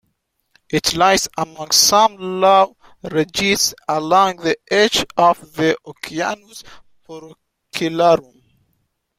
[0.71, 6.63] It lies among some low ridges along the edge of the Oceanus
[7.07, 8.41] Procellarum.